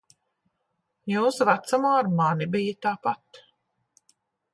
[1.11, 3.43] Jūsu vecumā ar mani bija tāpat.